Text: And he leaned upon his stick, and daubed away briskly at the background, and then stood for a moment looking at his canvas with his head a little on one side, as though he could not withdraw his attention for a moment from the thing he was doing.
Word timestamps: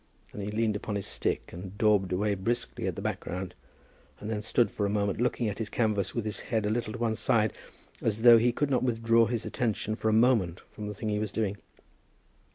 And 0.33 0.41
he 0.41 0.49
leaned 0.49 0.75
upon 0.75 0.95
his 0.95 1.05
stick, 1.05 1.53
and 1.53 1.77
daubed 1.77 2.11
away 2.11 2.33
briskly 2.33 2.87
at 2.87 2.95
the 2.95 3.03
background, 3.03 3.53
and 4.19 4.31
then 4.31 4.41
stood 4.41 4.71
for 4.71 4.87
a 4.87 4.89
moment 4.89 5.21
looking 5.21 5.47
at 5.47 5.59
his 5.59 5.69
canvas 5.69 6.15
with 6.15 6.25
his 6.25 6.39
head 6.39 6.65
a 6.65 6.71
little 6.71 6.95
on 6.95 6.99
one 6.99 7.15
side, 7.15 7.53
as 8.01 8.23
though 8.23 8.39
he 8.39 8.51
could 8.51 8.71
not 8.71 8.81
withdraw 8.81 9.27
his 9.27 9.45
attention 9.45 9.93
for 9.93 10.09
a 10.09 10.13
moment 10.27 10.59
from 10.71 10.87
the 10.87 10.95
thing 10.95 11.09
he 11.09 11.19
was 11.19 11.31
doing. 11.31 11.57